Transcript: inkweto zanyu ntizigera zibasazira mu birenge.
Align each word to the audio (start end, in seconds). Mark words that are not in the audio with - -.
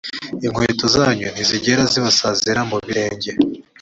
inkweto 0.45 0.85
zanyu 0.95 1.27
ntizigera 1.33 1.83
zibasazira 1.91 2.61
mu 2.69 2.77
birenge. 2.85 3.31